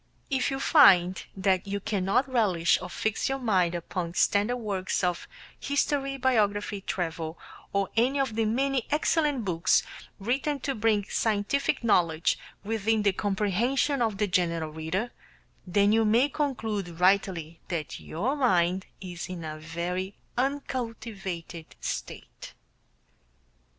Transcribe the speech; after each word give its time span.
If 0.31 0.49
you 0.49 0.59
find 0.59 1.23
that 1.37 1.67
you 1.67 1.79
cannot 1.79 2.27
relish 2.27 2.81
or 2.81 2.89
fix 2.89 3.29
your 3.29 3.37
mind 3.37 3.75
upon 3.75 4.15
standard 4.15 4.57
works 4.57 5.03
of 5.03 5.27
history 5.59 6.17
biography, 6.17 6.81
travel, 6.81 7.37
or 7.71 7.87
any 7.95 8.19
of 8.19 8.35
the 8.35 8.45
many 8.45 8.87
excellent 8.89 9.45
books 9.45 9.83
written 10.17 10.59
to 10.61 10.73
bring 10.73 11.03
scientific 11.07 11.83
knowledge 11.83 12.39
within 12.63 13.03
the 13.03 13.13
comprehension 13.13 14.01
of 14.01 14.17
the 14.17 14.25
general 14.25 14.71
reader, 14.71 15.11
then 15.67 15.91
you 15.91 16.03
may 16.03 16.29
conclude 16.29 16.99
rightly 16.99 17.59
that 17.67 17.99
your 17.99 18.35
mind 18.35 18.87
is 19.01 19.29
in 19.29 19.43
a 19.43 19.59
very 19.59 20.15
uncultivated 20.35 21.75
state. 21.79 22.55